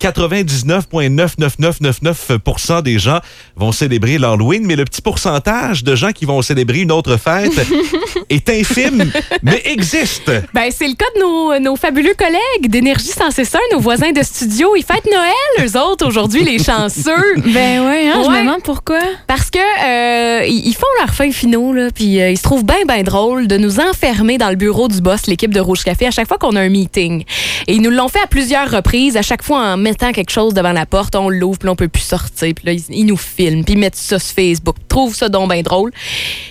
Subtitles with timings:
[0.00, 3.20] 99,99999% des gens
[3.56, 7.52] vont célébrer l'Halloween, mais le petit pourcentage de gens qui vont célébrer une autre fête
[8.30, 9.10] est infime,
[9.42, 10.30] mais existe.
[10.54, 14.74] Ben, c'est le cas de nos, nos fabuleux collègues d'Énergie 161, nos voisins de studio.
[14.76, 17.34] Ils fêtent Noël, eux autres, aujourd'hui, les chanceux.
[17.48, 18.42] Ben ouais, hein, je me Ouais.
[18.42, 18.98] demande pourquoi.
[19.26, 22.84] Parce que euh, ils font leurs fins finaux, là, puis euh, ils se trouvent bien,
[22.86, 26.10] bien drôle de nous enfermer dans le bureau du boss, l'équipe de Rouge Café, à
[26.10, 27.24] chaque fois qu'on a un meeting.
[27.66, 30.54] Et ils nous l'ont fait à plusieurs reprises, à chaque fois en mettant quelque chose
[30.54, 33.16] devant la porte, on l'ouvre, puis on peut plus sortir, puis là, ils, ils nous
[33.16, 35.90] filment, puis ils mettent ça sur Facebook, trouvent ça donc bien drôle.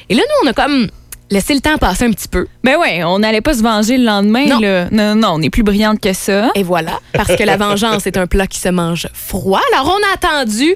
[0.10, 0.90] Et là, nous, on a comme
[1.30, 2.48] laissé le temps passer un petit peu.
[2.64, 4.46] Ben ouais, on n'allait pas se venger le lendemain.
[4.48, 4.60] Non.
[4.60, 4.88] Là.
[4.92, 6.52] Non, non, on est plus brillante que ça.
[6.56, 9.62] Et voilà, parce que la vengeance est un plat qui se mange froid.
[9.74, 10.74] Alors, on a attendu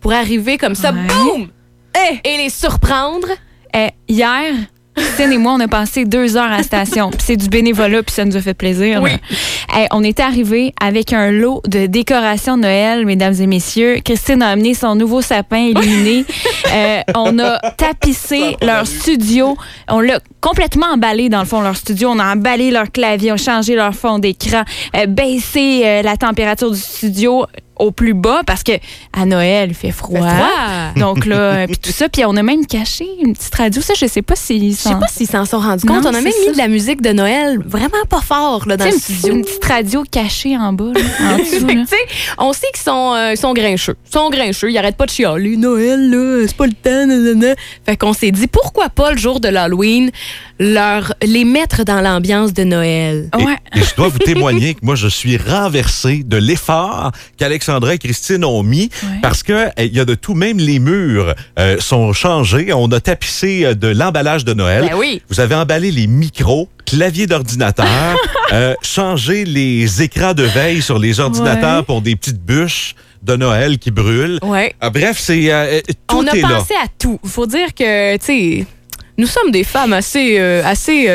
[0.00, 0.98] pour arriver comme ça, Ouais.
[1.06, 1.48] boum!
[2.24, 3.28] Et les surprendre.
[3.74, 4.54] Eh, hier,
[4.96, 7.10] Christine et moi, on a passé deux heures à la station.
[7.18, 9.00] C'est du bénévolat, puis ça nous a fait plaisir.
[9.02, 9.10] Oui.
[9.92, 14.00] on était arrivés avec un lot de décorations de Noël, mesdames et messieurs.
[14.04, 16.24] Christine a amené son nouveau sapin illuminé.
[16.72, 19.56] Euh, on a tapissé leur studio.
[19.88, 22.10] On l'a complètement emballé, dans le fond, leur studio.
[22.10, 24.62] On a emballé leur clavier, on a changé leur fond d'écran,
[24.94, 27.46] euh, baissé euh, la température du studio
[27.80, 28.72] au plus bas parce que
[29.12, 30.20] à Noël, il fait froid.
[30.20, 30.92] froid.
[30.96, 33.82] Donc là, euh, puis tout ça, puis on a même caché une petite radio.
[33.82, 36.06] Ça, je sais pas si Je sais pas s'ils s'en sont rendus Non, compte.
[36.06, 36.38] On a même ça.
[36.46, 39.34] mis de la musique de Noël vraiment pas fort là, dans le studio.
[39.34, 41.00] une petite radio cachée en bas, là,
[41.34, 41.66] en dessous.
[41.66, 41.82] Fait là.
[41.82, 43.96] tu sais, on sait qu'ils sont, euh, ils sont grincheux.
[44.06, 44.70] Ils sont grincheux.
[44.70, 45.56] Ils arrêtent pas de chialer.
[45.56, 47.06] Noël, là, c'est pas le temps.
[47.06, 47.54] nanana.
[47.86, 50.10] Fait qu'on s'est dit, pourquoi pas le jour de l'Halloween,
[50.58, 53.28] leur, les mettre dans l'ambiance de Noël?
[53.38, 53.56] Et- Ouais.
[53.74, 57.12] Et, je dois vous témoigner que moi, je suis renversé de l'effort
[57.70, 59.18] qu'Alexandra et Christine ont mis Ouais.
[59.22, 62.72] parce que eh, il y a de tout, même les murs euh, sont changés.
[62.72, 64.86] On a tapissé euh, de l'emballage de Noël.
[64.90, 65.22] Ben oui.
[65.28, 67.86] Vous avez emballé les micros, claviers d'ordinateur,
[68.52, 71.84] euh, changé les écrans de veille sur les ordinateurs Ouais.
[71.84, 74.38] pour des petites bûches de Noël qui brûlent.
[74.42, 74.74] Ouais.
[74.80, 76.48] Ah, bref, c'est euh, tout on a est là.
[76.48, 77.18] pensé à tout.
[77.22, 78.66] Il faut dire que, tu sais,
[79.18, 81.06] nous sommes des femmes assez, assez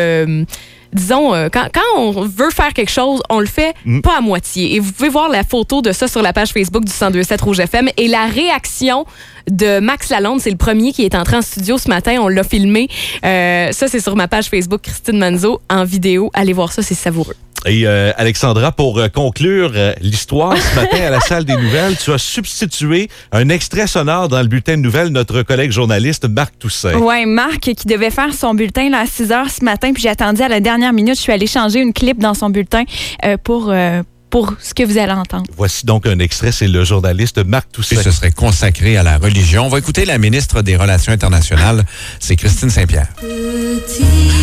[0.95, 4.01] disons, euh, quand, quand on veut faire quelque chose, on le fait Mm.
[4.01, 4.75] pas à moitié.
[4.75, 7.59] Et vous pouvez voir la photo de ça sur la page Facebook du 1027 Rouge
[7.59, 7.89] FM.
[7.97, 9.05] Et la réaction
[9.49, 12.17] de Max Lalonde, c'est le premier qui est entré en studio ce matin.
[12.19, 12.87] On l'a filmé.
[13.23, 16.31] Euh, ça, c'est sur ma page Facebook Christine Manzo en vidéo.
[16.33, 17.35] Allez voir ça, c'est savoureux.
[17.65, 21.97] Et euh, Alexandra, pour euh, conclure euh, l'histoire ce matin à la salle des nouvelles,
[21.97, 26.59] tu as substitué un extrait sonore dans le bulletin de nouvelles notre collègue journaliste Marc
[26.59, 26.93] Toussaint.
[26.99, 30.09] Ouais, Marc qui devait faire son bulletin là, à 6 heures ce matin, puis j'ai
[30.09, 31.15] attendu à la dernière minute.
[31.15, 32.83] Je suis allée changer une clip dans son bulletin
[33.25, 34.03] euh, pour, euh,
[34.35, 35.45] pour ce que vous allez entendre.
[35.55, 37.95] Voici donc un extrait, c'est le journaliste Marc Toussaint.
[37.95, 39.65] Et ce serait consacré à la religion.
[39.65, 41.85] On va écouter la ministre des Relations internationales,
[42.19, 43.07] c'est Christine Saint-Pierre.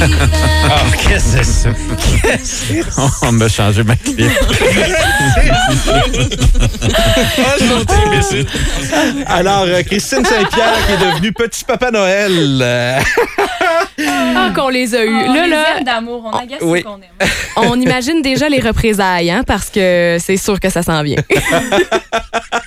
[0.01, 0.07] Ah,
[1.07, 1.45] qu'est-ce que c'est?
[1.45, 1.69] Ça?
[2.23, 3.03] Qu'est-ce que c'est ça?
[3.21, 4.19] On m'a changé ma clip.
[9.27, 12.65] Alors, euh, Christine Saint-Pierre qui est devenue petit papa Noël.
[14.35, 15.27] Ah, qu'on les a eus.
[15.27, 16.83] là, là, d'amour, on agace oui.
[16.83, 17.29] qu'on aime.
[17.57, 19.82] on imagine déjà les représailles, hein, parce que
[20.19, 21.23] c'est sûr que ça s'en vient.